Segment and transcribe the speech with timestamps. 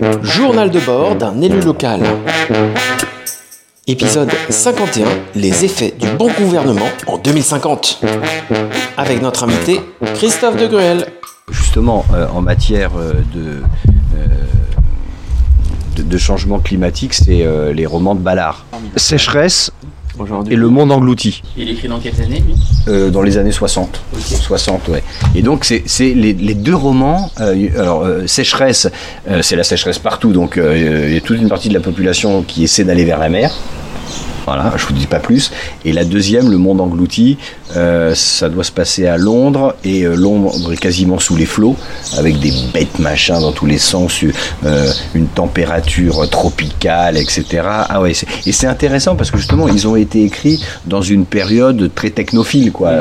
[0.00, 2.00] Journal de bord d'un élu local.
[3.88, 8.04] Épisode 51 Les effets du bon gouvernement en 2050.
[8.96, 9.80] Avec notre invité
[10.14, 11.06] Christophe de Gruel.
[11.50, 13.62] Justement, euh, en matière euh, de,
[14.14, 14.26] euh,
[15.96, 18.66] de, de changement climatique, c'est euh, les romans de Ballard.
[18.94, 19.72] Sécheresse
[20.50, 21.42] et le monde englouti.
[21.56, 22.54] Il écrit dans quelles années, lui
[22.88, 24.00] Euh, dans les années 60.
[24.18, 25.02] 60, ouais.
[25.34, 27.30] Et donc, c'est c'est les, les deux romans.
[27.40, 28.88] euh, alors, euh, sécheresse,
[29.28, 31.80] euh, c'est la sécheresse partout, donc euh, il y a toute une partie de la
[31.80, 33.54] population qui essaie d'aller vers la mer.
[34.48, 35.50] Voilà, je vous dis pas plus.
[35.84, 37.36] Et la deuxième, Le Monde englouti,
[37.76, 41.76] euh, ça doit se passer à Londres et euh, Londres est quasiment sous les flots,
[42.16, 44.24] avec des bêtes machins dans tous les sens,
[44.64, 47.44] euh, une température tropicale, etc.
[47.90, 48.12] Ah ouais,
[48.46, 52.72] et c'est intéressant parce que justement, ils ont été écrits dans une période très technophile,
[52.72, 52.92] quoi.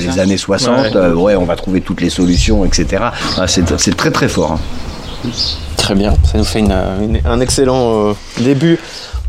[0.00, 1.06] Les années 60, Ouais.
[1.12, 3.04] ouais, on va trouver toutes les solutions, etc.
[3.38, 4.52] Ah, c'est très très fort.
[4.52, 5.30] hein.
[5.76, 8.78] Très bien, ça nous fait une- une- un excellent début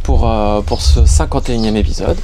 [0.08, 2.16] pour, euh, pour ce 51e épisode.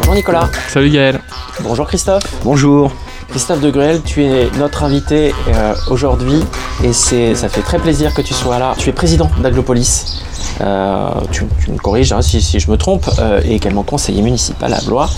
[0.00, 0.50] Bonjour Nicolas.
[0.66, 1.20] Salut Gaël.
[1.60, 2.24] Bonjour Christophe.
[2.42, 2.90] Bonjour.
[3.28, 6.42] Christophe de Gruel, tu es notre invité euh, aujourd'hui
[6.82, 8.74] et c'est, ça fait très plaisir que tu sois là.
[8.78, 10.25] Tu es président d'Aglopolis.
[10.60, 14.80] Euh, tu, me corriges hein, si, je me trompe, euh, et également conseiller municipal à
[14.82, 15.08] Blois.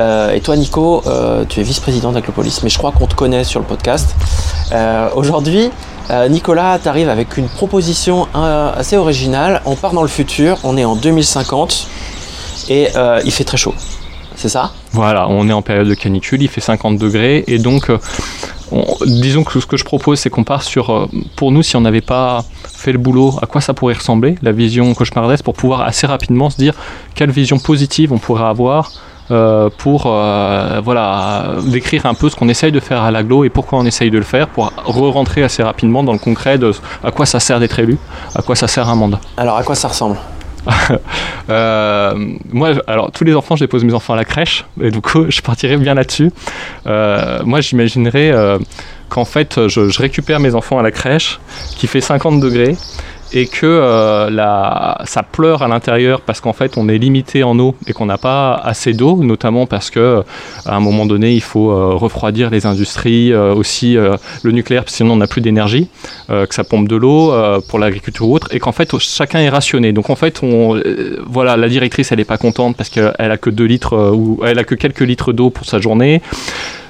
[0.00, 1.02] Euh, et toi, Nico,
[1.48, 4.14] tu es vice-président d'Aglopolis, mais je crois qu'on te connaît sur le podcast.
[5.14, 5.70] Aujourd'hui,
[6.28, 9.62] Nicolas, tu arrives avec une proposition assez originale.
[9.64, 11.88] On part dans le futur, on est en 2050
[12.68, 12.88] et
[13.24, 13.74] il fait très chaud.
[14.36, 14.72] C'est ça?
[14.92, 17.90] Voilà, on est en période de canicule, il fait 50 degrés, et donc,
[18.72, 21.76] on- disons que ce que je propose, c'est qu'on part sur, euh, pour nous, si
[21.76, 25.54] on n'avait pas fait le boulot, à quoi ça pourrait ressembler, la vision cauchemardesque, pour
[25.54, 26.74] pouvoir assez rapidement se dire
[27.14, 28.90] quelle vision positive on pourrait avoir
[29.30, 33.48] euh, pour euh, voilà, décrire un peu ce qu'on essaye de faire à l'aglo et
[33.48, 36.72] pourquoi on essaye de le faire, pour re-rentrer assez rapidement dans le concret de
[37.02, 37.96] à quoi ça sert d'être élu,
[38.34, 39.20] à quoi ça sert un mandat.
[39.38, 40.16] Alors, à quoi ça ressemble?
[42.52, 45.26] moi, alors tous les enfants, je dépose mes enfants à la crèche, et du coup,
[45.28, 46.30] je partirai bien là-dessus.
[46.86, 48.58] Euh, moi, j'imaginerais euh,
[49.08, 51.40] qu'en fait, je, je récupère mes enfants à la crèche,
[51.76, 52.76] qui fait 50 degrés,
[53.34, 57.58] et que euh, la, ça pleure à l'intérieur parce qu'en fait, on est limité en
[57.58, 60.22] eau et qu'on n'a pas assez d'eau, notamment parce que
[60.64, 64.84] à un moment donné, il faut euh, refroidir les industries, euh, aussi euh, le nucléaire,
[64.84, 65.88] parce sinon on n'a plus d'énergie,
[66.30, 69.40] euh, que ça pompe de l'eau euh, pour l'agriculture ou autre, et qu'en fait chacun
[69.40, 69.92] est rationné.
[69.92, 73.36] Donc en fait, on, euh, voilà, la directrice elle est pas contente parce qu'elle a
[73.36, 76.22] que 2 litres euh, ou elle a que quelques litres d'eau pour sa journée.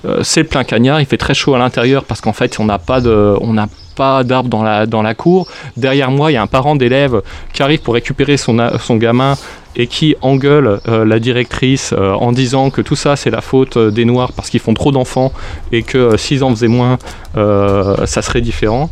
[0.05, 2.67] Euh, c'est le plein cagnard, il fait très chaud à l'intérieur parce qu'en fait on
[2.67, 4.49] n'a pas de, on n'a pas d'arbre
[4.87, 5.47] dans la, cour.
[5.77, 7.23] Derrière moi, il y a un parent d'élève
[7.53, 8.57] qui arrive pour récupérer son,
[8.97, 9.35] gamin
[9.77, 13.77] et qui engueule euh, la directrice euh, en disant que tout ça c'est la faute
[13.77, 15.33] euh, des Noirs parce qu'ils font trop d'enfants
[15.73, 16.99] et que s'ils en faisaient moins,
[17.35, 18.89] ça serait différent.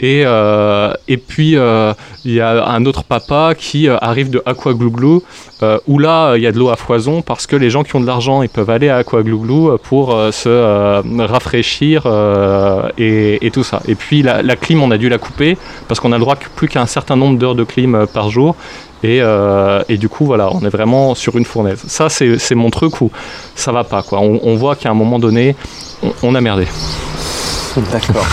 [0.00, 1.94] Et, euh, et puis euh,
[2.26, 5.22] il y a un autre papa qui euh, arrive de Aqua Glou Glou,
[5.62, 7.96] euh, où là il y a de l'eau à foison parce que les gens qui
[7.96, 12.06] ont de l'argent ils peuvent aller à Aqua Glou Glou euh, pour se rafraîchir
[12.98, 13.80] et, et tout ça.
[13.88, 15.56] Et puis la, clim on a dû la couper
[15.88, 18.28] parce qu'on a le droit que plus qu'à un certain nombre d'heures de clim par
[18.28, 18.54] jour.
[19.02, 19.20] Et,
[19.88, 21.82] et du coup, voilà, on est vraiment sur une fournaise.
[21.86, 23.10] Ça, c'est mon truc où
[23.54, 24.02] ça va pas.
[24.02, 24.20] Quoi.
[24.20, 25.54] On, voit qu'à un moment donné,
[26.02, 26.66] on, on a merdé.
[27.92, 28.26] D'accord.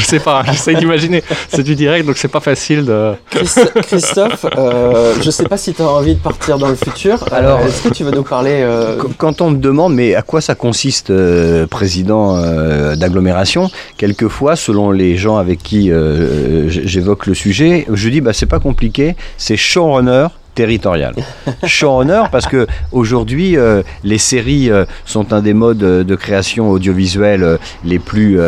[0.00, 1.22] Je sais pas, j'essaie d'imaginer.
[1.48, 3.12] C'est du direct, donc c'est pas facile de.
[3.30, 7.24] Christ- Christophe, euh, je sais pas si tu as envie de partir dans le futur.
[7.32, 10.22] Alors, est-ce que tu veux nous parler euh, Qu- Quand on me demande, mais à
[10.22, 17.26] quoi ça consiste, euh, président euh, d'agglomération, quelquefois, selon les gens avec qui euh, j'évoque
[17.26, 21.14] le sujet, je dis, bah, c'est pas compliqué, c'est showrunner territorial.
[21.64, 26.70] Showrunner parce que aujourd'hui euh, les séries euh, sont un des modes euh, de création
[26.70, 28.38] audiovisuelle les plus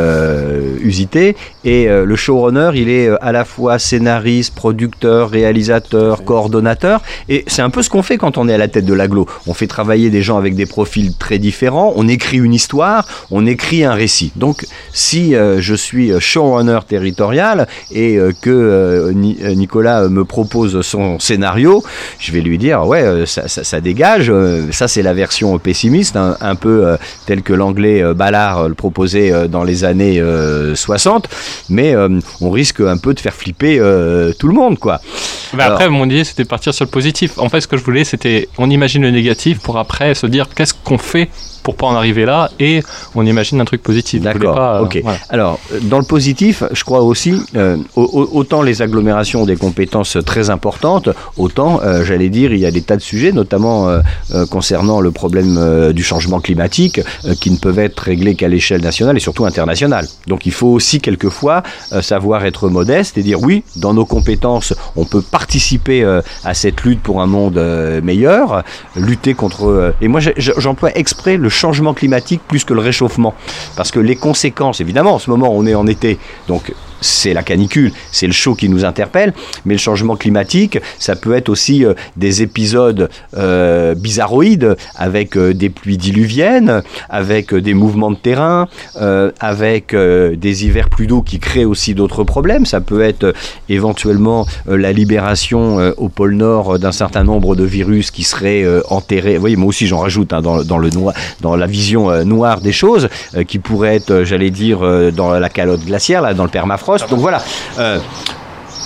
[0.82, 7.02] usités et euh, le showrunner il est euh, à la fois scénariste, producteur, réalisateur, coordonnateur
[7.28, 9.26] et c'est un peu ce qu'on fait quand on est à la tête de l'aglo.
[9.46, 13.46] On fait travailler des gens avec des profils très différents, on écrit une histoire, on
[13.46, 14.32] écrit un récit.
[14.36, 20.08] Donc si euh, je suis showrunner territorial et euh, que euh, Ni- euh, Nicolas euh,
[20.08, 21.82] me propose son scénario,
[22.18, 25.58] je vais lui dire ouais euh, ça, ça- ça dégage, euh, ça c'est la version
[25.58, 29.64] pessimiste, un, un peu euh, telle que l'anglais euh, Ballard euh, le proposait euh, dans
[29.64, 31.28] les années euh, 60.
[31.68, 31.94] Mais
[32.40, 33.78] on risque un peu de faire flipper
[34.38, 35.00] tout le monde, quoi.
[35.54, 37.38] Mais après, mon idée, c'était partir sur le positif.
[37.38, 40.48] En fait, ce que je voulais, c'était on imagine le négatif pour après se dire
[40.54, 41.28] qu'est-ce qu'on fait
[41.62, 42.82] pour pas en arriver là et
[43.14, 44.22] on imagine un truc positif.
[44.22, 44.58] D'accord.
[44.58, 45.02] Euh, ok.
[45.30, 50.50] Alors, dans le positif, je crois aussi, euh, autant les agglomérations ont des compétences très
[50.50, 53.88] importantes, autant, euh, j'allais dire, il y a des tas de sujets, notamment
[54.50, 57.00] concernant le problème du changement climatique,
[57.40, 60.06] qui ne peuvent être réglés qu'à l'échelle nationale et surtout internationale.
[60.26, 61.62] Donc, il faut aussi quelquefois
[62.00, 66.04] savoir être modeste et dire oui, dans nos compétences, on peut participer
[66.44, 67.58] à cette lutte pour un monde
[68.02, 68.62] meilleur,
[68.94, 69.94] lutter contre.
[70.00, 73.34] et moi, j'emploie exprès le changement climatique plus que le réchauffement.
[73.76, 77.42] Parce que les conséquences, évidemment, en ce moment, on est en été, donc c'est la
[77.42, 79.34] canicule, c'est le chaud qui nous interpelle,
[79.64, 85.52] mais le changement climatique, ça peut être aussi euh, des épisodes euh, bizarroïdes avec euh,
[85.52, 88.68] des pluies diluviennes, avec des mouvements de terrain,
[89.40, 92.66] avec des hivers plus doux qui créent aussi d'autres problèmes.
[92.66, 93.34] Ça peut être
[93.68, 99.34] éventuellement la libération au pôle Nord d'un certain nombre de virus qui seraient enterrés.
[99.34, 102.72] Vous voyez, moi aussi j'en rajoute hein, dans, le noir, dans la vision noire des
[102.72, 103.08] choses,
[103.48, 104.80] qui pourraient être, j'allais dire,
[105.12, 107.42] dans la calotte glaciaire, là, dans le permafrost donc voilà.
[107.78, 108.00] Euh,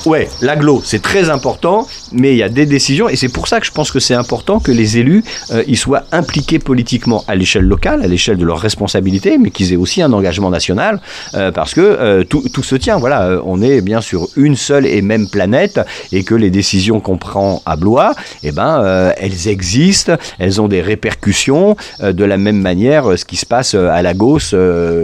[0.07, 3.61] ouais, l'aglo, c'est très important, mais il y a des décisions, et c'est pour ça
[3.61, 7.35] que je pense que c'est important que les élus euh, ils soient impliqués politiquement à
[7.35, 11.01] l'échelle locale, à l'échelle de leurs responsabilités, mais qu'ils aient aussi un engagement national,
[11.35, 12.99] euh, parce que euh, tout, tout, se tient.
[12.99, 15.81] Voilà, on est bien sur une seule et même planète,
[16.13, 20.81] et que les décisions qu'on prend à Blois, eh ben, elles existent, elles ont des
[20.81, 24.55] répercussions, de la même manière ce qui se passe à Lagos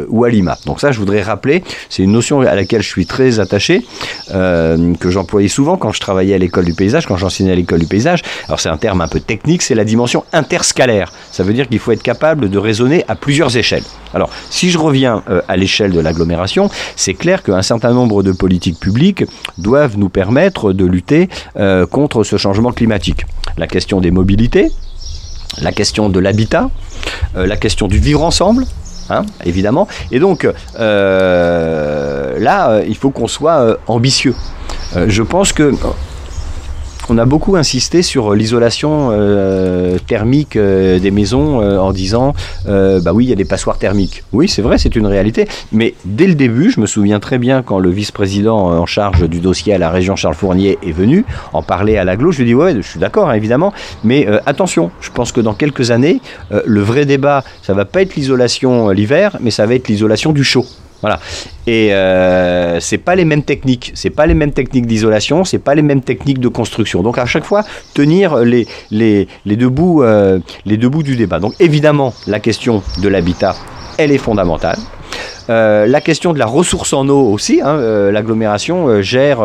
[0.08, 0.58] ou à Lima.
[0.66, 3.84] Donc ça, je voudrais rappeler, c'est une notion à laquelle je suis très attaché
[4.98, 7.86] que j'employais souvent quand je travaillais à l'école du paysage, quand j'enseignais à l'école du
[7.86, 8.22] paysage.
[8.46, 11.12] Alors c'est un terme un peu technique, c'est la dimension interscalaire.
[11.30, 13.84] Ça veut dire qu'il faut être capable de raisonner à plusieurs échelles.
[14.14, 18.32] Alors si je reviens euh, à l'échelle de l'agglomération, c'est clair qu'un certain nombre de
[18.32, 19.24] politiques publiques
[19.58, 23.26] doivent nous permettre de lutter euh, contre ce changement climatique.
[23.58, 24.70] La question des mobilités,
[25.60, 26.70] la question de l'habitat,
[27.36, 28.66] euh, la question du vivre ensemble,
[29.10, 29.88] Hein, évidemment.
[30.12, 30.48] Et donc,
[30.78, 34.34] là, il faut qu'on soit ambitieux.
[34.96, 35.72] Euh, je pense que
[37.08, 42.32] on a beaucoup insisté sur l'isolation euh, thermique euh, des maisons en disant
[42.64, 44.22] bah oui il y a des passoires thermiques.
[44.32, 47.62] Oui c'est vrai c'est une réalité mais dès le début je me souviens très bien
[47.62, 51.62] quand le vice-président en charge du dossier à la région Charles Fournier est venu en
[51.62, 53.72] parler à l'aglo je lui ai ouais je suis d'accord hein, évidemment
[54.04, 58.14] mais attention je pense que dans quelques années le vrai débat ça va pas être
[58.14, 60.66] l'isolation l'hiver mais ça va être l'isolation du chaud.
[61.02, 61.20] Voilà.
[61.66, 65.74] Et euh, c'est pas les mêmes techniques, c'est pas les mêmes techniques d'isolation, c'est pas
[65.74, 67.02] les mêmes techniques de construction.
[67.02, 67.62] Donc à chaque fois
[67.92, 71.40] tenir les, les, les deux euh, les deux bouts du débat.
[71.40, 73.54] Donc évidemment la question de l'habitat,
[73.98, 74.78] elle est fondamentale.
[75.50, 79.40] Euh, la question de la ressource en eau aussi, hein, euh, l'agglomération euh, gère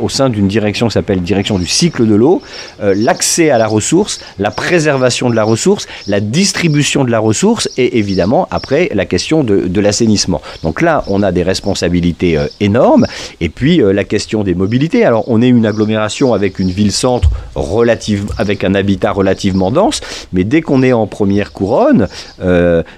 [0.00, 2.42] au sein d'une direction qui s'appelle direction du cycle de l'eau,
[2.80, 7.98] l'accès à la ressource, la préservation de la ressource, la distribution de la ressource et
[7.98, 10.40] évidemment après la question de, l'assainissement.
[10.62, 13.06] Donc là, on a des responsabilités énormes
[13.40, 15.04] et puis la question des mobilités.
[15.04, 20.00] Alors on est une agglomération avec une ville-centre relative, avec un habitat relativement dense,
[20.32, 22.08] mais dès qu'on est en première couronne,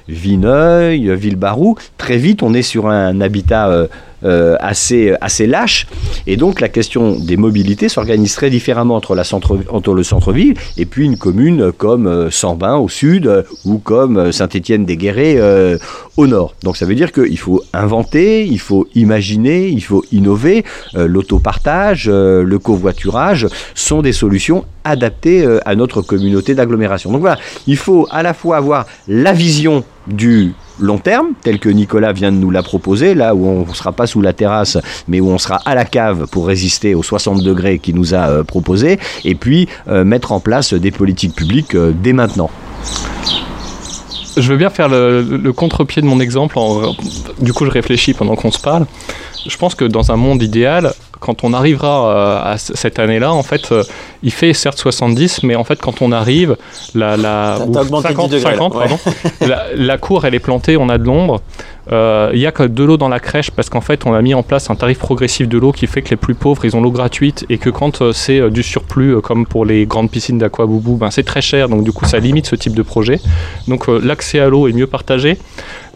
[0.08, 3.86] Vineuil, Villebarou, très vite on est sur un habitat euh,
[4.24, 5.86] euh, assez, assez lâche.
[6.26, 10.54] Et donc la question des mobilités s'organise très différemment entre, la centre, entre le centre-ville
[10.78, 15.38] et puis une commune comme euh, Sambin au sud ou comme Saint-Étienne-des-Guérets
[16.16, 16.54] au nord.
[16.62, 20.64] Donc ça veut dire qu'il faut inventer, il faut imaginer, il faut innover.
[20.94, 27.12] L'autopartage, le covoiturage sont des solutions adaptées à notre communauté d'agglomération.
[27.12, 31.68] Donc voilà, il faut à la fois avoir la vision du long terme, tel que
[31.68, 34.78] Nicolas vient de nous la proposer, là où on ne sera pas sous la terrasse,
[35.08, 38.28] mais où on sera à la cave pour résister aux 60 degrés qu'il nous a
[38.28, 42.50] euh, proposé, et puis euh, mettre en place des politiques publiques euh, dès maintenant.
[44.36, 46.58] Je veux bien faire le, contre-pied de mon exemple,
[47.40, 48.84] du coup je réfléchis pendant qu'on se parle.
[49.46, 50.92] Je pense que dans un monde idéal,
[51.26, 53.82] quand on arrivera euh, à cette année-là, en fait, euh,
[54.22, 56.56] il fait certes 70, mais en fait, quand on arrive,
[56.94, 58.32] la, la, 50,
[59.76, 61.40] la, cour, elle est plantée, on a de l'ombre.
[61.92, 64.22] Euh, il n'y a que de l'eau dans la crèche parce qu'en fait, on a
[64.22, 66.76] mis en place un tarif progressif de l'eau qui fait que les plus pauvres, ils
[66.76, 70.96] ont l'eau gratuite et que quand c'est du surplus, comme pour les grandes piscines d'aquaboubou,
[70.96, 71.68] ben, c'est très cher.
[71.68, 73.20] Donc, du coup, ça limite ce type de projet.
[73.66, 75.38] Donc, l'accès à l'eau est mieux partagé.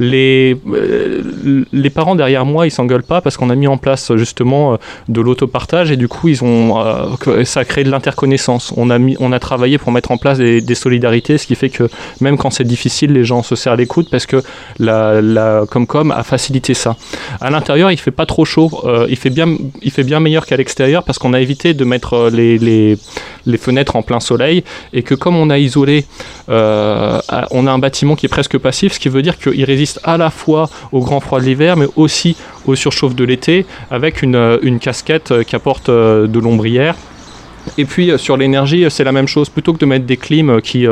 [0.00, 4.16] Les, euh, les parents derrière moi, ils s'engueulent pas parce qu'on a mis en place
[4.16, 4.76] justement euh,
[5.09, 8.73] de l'autopartage et du coup, ils ont, euh, ça a créé de l'interconnaissance.
[8.78, 11.88] On a, on a travaillé pour mettre en place des, solidarités, ce qui fait que
[12.23, 14.42] même quand c'est difficile, les gens se serrent les coudes parce que
[14.78, 16.97] la, la Comcom a facilité ça.
[17.42, 18.71] À l'intérieur, il fait pas trop chaud,
[19.09, 22.30] il, fait bien, il fait bien meilleur qu'à l'extérieur parce qu'on a évité de mettre
[22.33, 22.97] les,
[23.47, 26.06] les fenêtres en plein soleil et que comme on a isolé,
[26.49, 27.20] euh,
[27.50, 30.16] on a un bâtiment qui est presque passif, ce qui veut dire qu'il résiste à
[30.16, 34.37] la fois au grand froid de l'hiver, mais aussi au surchauffe de l'été, avec une,
[34.37, 36.94] euh, casquette euh, qui apporte de l'ombrière.
[37.78, 39.48] Et puis euh, sur l'énergie, euh, c'est la même chose.
[39.48, 40.86] Plutôt que de mettre des clims euh, qui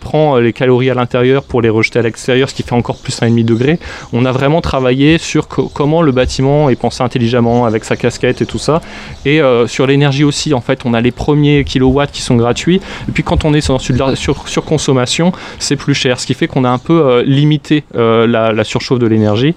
[0.00, 3.20] prend les calories à l'intérieur pour les rejeter à l'extérieur, ce qui fait encore plus
[3.20, 3.78] 1,5 degré,
[4.12, 8.42] on a vraiment travaillé sur co- comment le bâtiment est pensé intelligemment avec sa casquette
[8.42, 8.80] et tout ça.
[9.24, 12.80] Et sur l'énergie aussi, en fait, on a les premiers kilowatts qui sont gratuits.
[13.08, 16.20] Et puis quand on est sur, sur, surconsommation, c'est plus cher.
[16.20, 19.54] Ce qui fait qu'on a un peu limité la surchauffe de l'énergie.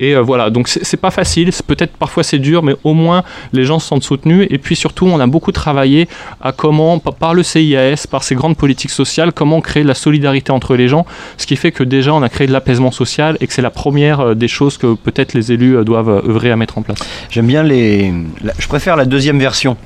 [0.00, 3.22] Et euh, voilà, donc c'est pas facile, peut-être parfois c'est dur, mais au moins
[3.52, 4.46] les gens se sentent soutenus.
[4.50, 6.08] Et puis surtout, on a beaucoup travaillé
[6.40, 9.94] à comment, pa- par le CIAS, par ces grandes politiques sociales, comment créer de la
[9.94, 11.06] solidarité entre les gens.
[11.38, 13.70] Ce qui fait que déjà, on a créé de l'apaisement social et que c'est la
[13.70, 16.98] première euh, des choses que peut-être les élus euh, doivent œuvrer à mettre en place.
[17.30, 18.12] J'aime bien les.
[18.58, 19.76] je préfère la deuxième version.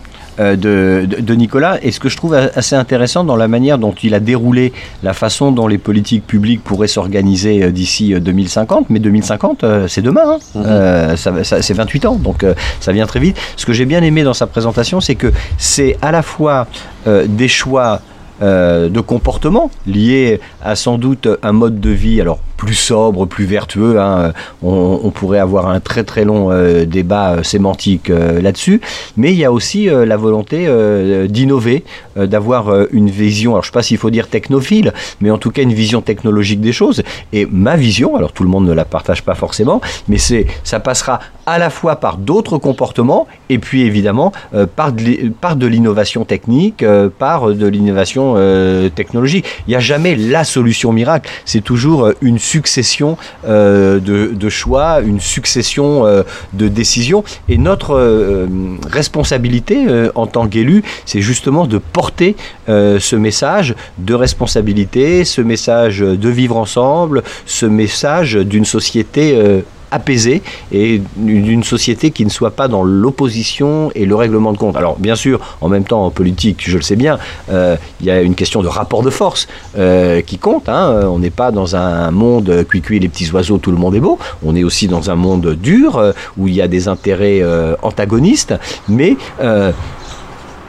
[0.40, 3.78] Euh, De, de- de Nicolas et ce que je trouve assez intéressant dans la manière
[3.78, 8.20] dont il a déroulé la façon dont les politiques publiques pourraient s'organiser euh, d'ici euh,
[8.20, 10.38] 2050 mais 2050 euh, c'est demain hein.
[10.54, 10.62] Mhm.
[10.66, 14.02] Euh, ça, c'est 28 ans donc euh, ça vient très vite ce que j'ai bien
[14.02, 16.66] aimé dans sa présentation c'est que c'est à la fois
[17.06, 18.00] euh, des choix
[18.40, 23.46] euh, de comportement liés à sans doute un mode de vie alors plus sobre, plus
[23.46, 23.98] vertueux.
[23.98, 24.34] hein.
[24.62, 28.82] On, on pourrait avoir un très très long euh, débat euh, sémantique euh, là-dessus.
[29.16, 31.84] Mais il y a aussi euh, la volonté euh, d'innover,
[32.18, 35.30] euh, d'avoir euh, une vision, alors je ne sais pas s'il faut dire technophile, mais
[35.30, 37.02] en tout cas une vision technologique des choses.
[37.32, 40.80] Et ma vision, alors tout le monde ne la partage pas forcément, mais c'est ça
[40.80, 45.66] passera à la fois par d'autres comportements et puis évidemment euh, par de, par de
[45.66, 49.46] l'innovation technique, euh, par de l'innovation euh, technologique.
[49.66, 55.00] Il n'y a jamais la solution miracle, c'est toujours euh, une succession euh, de, choix,
[55.00, 56.22] une succession euh,
[56.54, 57.22] de décisions.
[57.48, 58.46] Et notre euh,
[58.90, 62.36] responsabilité en tant qu'élu, c'est justement de porter
[62.66, 70.42] ce message de responsabilité, ce message de vivre ensemble, ce message d'une société apaisée
[70.72, 74.76] et d'une société qui ne soit pas dans l'opposition et le règlement de compte.
[74.76, 77.18] Alors bien sûr, en même temps en politique, je le sais bien,
[77.50, 80.68] euh, il y a une question de rapport de force euh, qui compte.
[80.68, 81.02] hein.
[81.04, 84.18] On n'est pas dans un monde cuicui les petits oiseaux, tout le monde est beau.
[84.44, 87.74] On est aussi dans un monde dur euh, où il y a des intérêts euh,
[87.82, 88.54] antagonistes,
[88.88, 89.72] mais euh,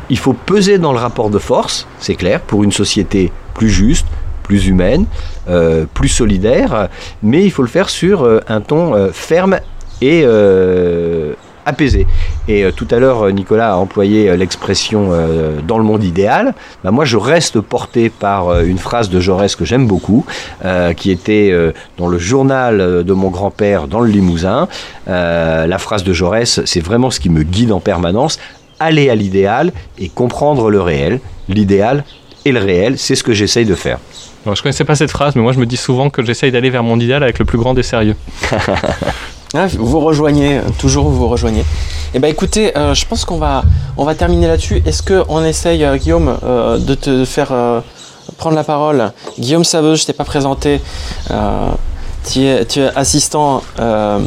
[0.10, 4.08] il faut peser dans le rapport de force, c'est clair, pour une société plus juste,
[4.50, 5.06] plus humaine,
[5.48, 6.90] euh, plus solidaire,
[7.22, 9.60] mais il faut le faire sur euh, un ton euh, ferme
[10.02, 10.26] et
[11.66, 12.08] apaisé.
[12.48, 15.12] Et tout à l'heure, Nicolas a employé l'expression
[15.68, 16.56] dans le monde idéal.
[16.84, 20.26] Bah, moi, je reste porté par une phrase de Jaurès que j'aime beaucoup,
[20.96, 21.54] qui était
[21.98, 24.70] dans le journal de mon grand-père dans le Limousin.
[25.06, 28.40] La phrase de Jaurès, c'est vraiment ce qui me guide en permanence.
[28.80, 31.20] Aller à l'idéal et comprendre le réel.
[31.50, 32.06] L'idéal
[32.50, 33.98] et le réel, c'est ce que j'essaye de faire.
[34.46, 36.70] Alors, je connaissais pas cette phrase, mais moi je me dis souvent que j'essaye d'aller
[36.70, 38.16] vers mon idéal avec le plus grand des sérieux.
[39.56, 41.66] Ah, vous rejoignez, toujours vous rejoignez.
[42.14, 43.64] Eh ben écoutez, euh, je pense qu'on va,
[43.98, 44.84] on va terminer là-dessus.
[44.86, 47.82] Est-ce qu'on essaye, euh, Guillaume, euh, de te faire euh,
[48.38, 49.12] prendre la parole?
[49.40, 50.80] Guillaume Saveuse, je t'ai pas présenté.
[51.32, 51.70] Euh,
[52.32, 54.20] tu, es, tu es assistant euh,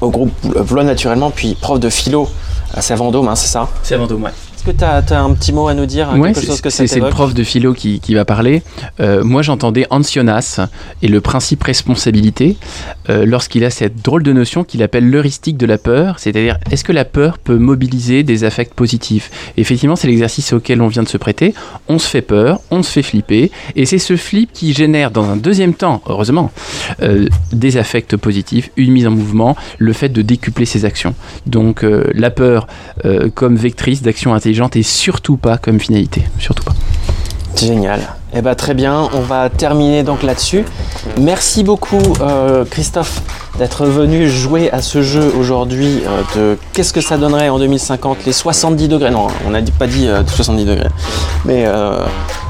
[0.00, 0.30] au groupe
[0.64, 2.28] Blois Naturellement, puis prof de philo
[2.72, 3.68] à Savandôme, hein, c'est ça?
[3.82, 4.30] C'est Vendôme, ouais.
[4.60, 6.68] Est-ce que tu as, un petit mot à nous dire Ouais, Quelque c'est chose que
[6.68, 8.62] ça c'est- c'est le prof de philo qui, qui va parler.
[9.00, 10.60] Euh, moi, j'entendais Ancionas
[11.00, 12.58] et le principe responsabilité
[13.08, 16.84] euh, lorsqu'il a cette drôle de notion qu'il appelle l'heuristique de la peur, c'est-à-dire est-ce
[16.84, 19.30] que la peur peut mobiliser des affects positifs?
[19.56, 21.54] Et Effectivement, c'est l'exercice auquel on vient de se prêter.
[21.88, 25.24] On se fait peur, on se fait flipper, et c'est ce flip qui génère dans
[25.24, 26.50] un deuxième temps, heureusement,
[27.00, 31.14] euh, des affects positifs, une mise en mouvement, le fait de décupler ses actions.
[31.46, 32.66] Donc la peur
[33.34, 36.74] comme vectrice d'action intelligente et surtout pas comme finalité, surtout pas.
[37.56, 38.00] Génial.
[38.32, 40.64] Eh ben très bien, on va terminer donc là-dessus.
[41.20, 43.20] Merci beaucoup euh, Christophe
[43.58, 46.22] d'être venu jouer à ce jeu aujourd'hui euh,
[46.54, 49.10] de qu'est-ce que ça donnerait en 2050 les 70 degrés.
[49.10, 50.88] Non, on n'a pas dit euh, 70 degrés.
[51.44, 52.04] Mais, euh,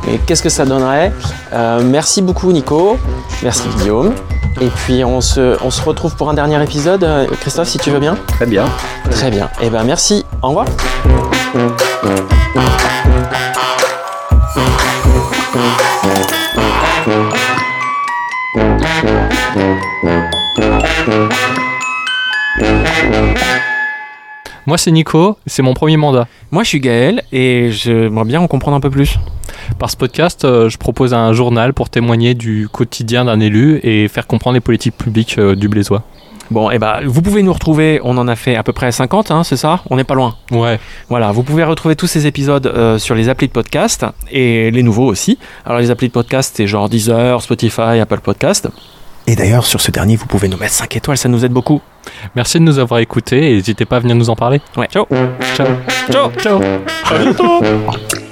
[0.07, 1.12] mais qu'est-ce que ça donnerait?
[1.54, 2.99] Euh, Merci beaucoup Nico.
[3.42, 4.12] Merci Guillaume.
[4.61, 7.02] Et puis on se, on se retrouve pour un dernier épisode.
[7.04, 8.16] Euh, Christophe, si tu veux bien.
[8.26, 8.66] Très bien.
[9.11, 9.49] Très bien.
[9.62, 10.26] Eh ben merci.
[10.42, 10.66] Au revoir.
[12.02, 12.09] Moi,
[24.78, 26.26] c'est Nico, c'est mon premier mandat.
[26.50, 29.19] Moi, je suis Gaël et j'aimerais bien en comprendre un peu plus.
[29.78, 34.09] Par ce podcast, euh, je propose un journal pour témoigner du quotidien d'un élu et
[34.09, 36.02] faire comprendre les politiques publiques euh, du Blésois.
[36.50, 39.30] Bon, et bah, vous pouvez nous retrouver, on en a fait à peu près 50,
[39.30, 39.80] hein, c'est ça?
[39.88, 40.35] On n'est pas loin.
[40.50, 40.80] Ouais.
[41.09, 44.83] Voilà, vous pouvez retrouver tous ces épisodes euh, sur les applis de podcast et les
[44.83, 45.38] nouveaux aussi.
[45.64, 48.69] Alors, les applis de podcast, c'est genre Deezer, Spotify, Apple Podcast.
[49.26, 51.80] Et d'ailleurs, sur ce dernier, vous pouvez nous mettre 5 étoiles, ça nous aide beaucoup.
[52.35, 54.61] Merci de nous avoir écoutés et n'hésitez pas à venir nous en parler.
[54.76, 55.07] Ouais, ciao
[55.54, 55.66] Ciao.
[56.11, 56.61] Ciao Ciao.
[57.09, 57.62] À bientôt